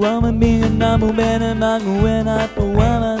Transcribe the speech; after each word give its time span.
Ruama 0.00 0.32
bina 0.32 0.96
mu 0.96 1.12
bene 1.12 1.52
maguena 1.52 2.48
poemas 2.56 3.20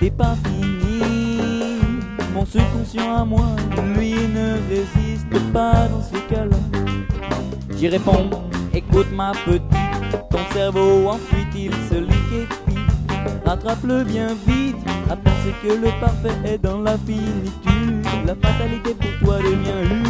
est 0.00 0.10
pas 0.16 0.34
fini. 0.44 1.76
Mon 2.32 2.46
subconscient 2.46 3.16
à 3.16 3.24
moi, 3.26 3.54
lui 3.94 4.14
ne 4.14 4.56
résiste 4.70 5.52
pas 5.52 5.88
dans 5.88 6.00
ce 6.00 6.16
cas-là. 6.32 6.56
J'y 7.76 7.88
réponds, 7.88 8.30
écoute 8.72 9.12
ma 9.12 9.32
petite 9.44 9.62
Ton 10.30 10.54
cerveau 10.54 11.08
en 11.08 11.18
fuite, 11.18 11.54
il 11.54 11.72
se 11.90 12.00
liquéfie. 12.00 12.86
Rattrape-le 13.44 14.04
bien 14.04 14.28
vite 14.46 14.76
à 15.10 15.16
penser 15.16 15.52
que 15.62 15.74
le 15.74 15.90
parfait 16.00 16.38
est 16.46 16.58
dans 16.58 16.80
la 16.80 16.96
finitude. 16.96 18.06
La 18.26 18.34
fatalité 18.34 18.94
pour 18.94 19.26
toi 19.26 19.38
devient 19.38 19.90
une 19.90 20.09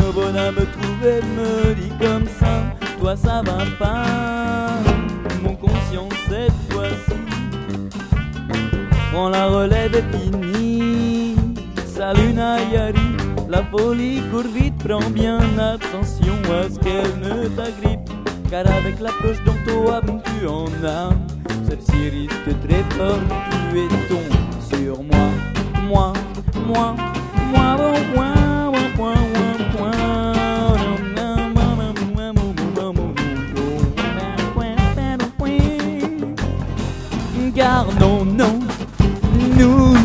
Nos 0.00 0.12
bonhommes 0.12 0.54
me 0.54 0.64
trouvaient, 0.64 1.20
me 1.22 1.74
dit 1.74 1.92
comme 2.00 2.26
ça, 2.40 2.62
toi 2.98 3.14
ça 3.16 3.42
va 3.44 3.64
pas, 3.78 4.78
mon 5.42 5.54
conscient 5.54 6.08
cette 6.28 6.52
fois-ci. 6.70 7.18
Prends 9.12 9.28
la 9.28 9.46
relève 9.46 10.02
finie, 10.12 10.47
salut 12.08 12.32
Nayari, 12.32 13.10
la 13.50 13.62
folie 13.64 14.22
court 14.30 14.50
vite, 14.54 14.78
prends 14.82 15.10
bien 15.10 15.40
attention 15.58 16.38
à 16.58 16.70
ce 16.70 16.78
qu'elle 16.78 17.14
ne 17.20 17.48
t'agrippe, 17.48 18.08
car 18.50 18.66
avec 18.66 18.98
l'approche 18.98 19.36
dont 19.44 19.58
toi 19.66 20.00
tu 20.24 20.46
en 20.46 20.64
as, 20.86 21.10
celle-ci 21.68 22.08
risque 22.08 22.50
très 22.66 22.82
fort 22.96 23.20
de 23.28 23.70
tuer 23.70 23.88
ton 24.08 24.24
sur 24.70 25.02
moi, 25.02 25.28
moi, 25.86 26.12
moi, 26.66 26.96
moi, 27.52 27.76
moi, 28.16 28.32
moi. 28.96 29.14
Car 37.54 37.86
non, 37.98 38.24
non, 38.24 38.60
nous 39.58 39.97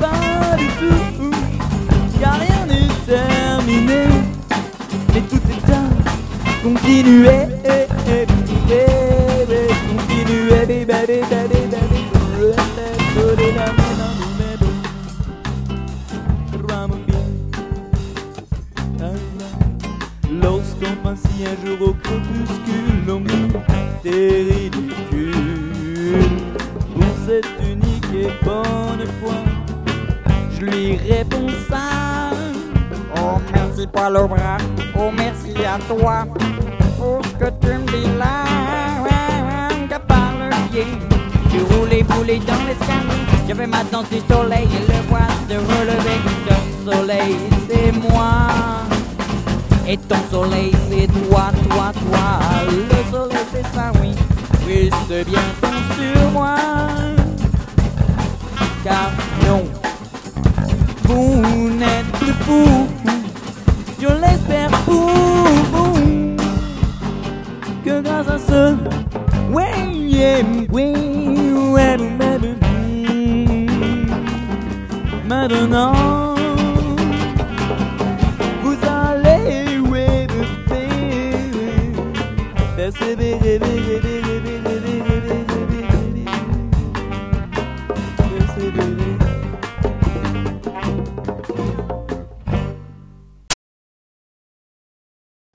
pas 0.00 0.56
du 0.56 0.66
tout, 0.80 1.30
car 2.20 2.34
rien 2.34 2.66
n'est 2.66 2.94
terminé, 3.06 4.02
mais 5.12 5.20
tout 5.22 5.44
est 5.50 5.72
à 5.72 5.82
continuer, 6.62 7.46
continuer, 7.66 8.26
Lorsqu'enfin 20.42 21.14
si 21.16 21.44
un 21.44 21.56
jour 21.64 21.88
au 21.88 21.94
Pour 26.94 27.14
cette 27.26 27.52
unique 27.62 28.12
et 28.14 28.28
bonne 28.44 29.06
fois 29.20 29.42
Je 29.46 29.53
lui 30.64 30.96
réponds 30.96 31.48
ça. 31.68 32.30
Oh 33.16 33.38
merci 33.52 33.86
pour 33.86 34.10
le 34.10 34.26
bras, 34.26 34.58
oh 34.96 35.10
merci 35.16 35.54
à 35.64 35.78
toi. 35.88 36.26
Pour 36.98 37.20
ce 37.24 37.44
que 37.44 37.50
tu 37.60 37.72
me 37.78 37.86
dis 37.86 38.18
là 38.18 38.44
Que 39.88 39.98
par 40.06 40.32
le 40.38 40.70
pied. 40.70 40.86
Tu 41.50 41.58
roulais 41.74 42.02
boulé 42.02 42.38
dans 42.38 42.64
l'escalier. 42.66 43.24
J'avais 43.46 43.66
ma 43.66 43.84
danse 43.84 44.08
du 44.10 44.20
soleil 44.32 44.64
et 44.64 44.92
le 44.92 45.08
voix 45.08 45.28
se 45.48 45.54
relever 45.54 46.18
Le 46.48 46.92
soleil. 46.92 47.36
C'est 47.68 47.92
moi. 47.92 48.48
Et 49.86 49.98
ton 49.98 50.16
soleil 50.30 50.72
c'est 50.88 51.06
toi, 51.06 51.50
toi, 51.68 51.92
toi. 51.92 52.40
Le 52.70 53.12
soleil 53.12 53.44
c'est 53.52 53.66
ça, 53.74 53.92
oui. 54.00 54.12
Oui, 54.66 54.90
bien 55.26 55.40
sur 55.98 56.30
moi. 56.30 56.56
Car 58.82 59.10
non 59.46 59.83
boom, 64.86 66.36
que 67.84 68.00
grâce 68.00 68.28
à 68.28 68.38
ce 68.38 68.74
ouais, 69.52 69.92
yeah, 69.92 70.42
oui, 70.70 70.92
ouais, 71.72 71.96
maintenant. 75.28 76.34
Vous 78.62 78.76
allez, 78.86 79.78
ouais, 79.78 80.26
persévérer, 80.26 81.92
persévérer, 82.76 83.58
persévérer, 83.58 83.58
persévérer. 84.62 85.53